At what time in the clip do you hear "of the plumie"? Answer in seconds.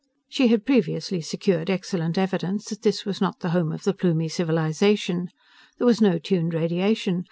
3.71-4.29